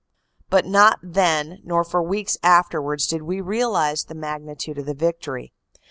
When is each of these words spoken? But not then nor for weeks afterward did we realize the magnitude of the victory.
But 0.49 0.65
not 0.65 0.97
then 1.03 1.61
nor 1.63 1.83
for 1.83 2.01
weeks 2.01 2.35
afterward 2.41 3.01
did 3.07 3.21
we 3.21 3.39
realize 3.39 4.05
the 4.05 4.15
magnitude 4.15 4.79
of 4.79 4.87
the 4.87 4.95
victory. 4.95 5.53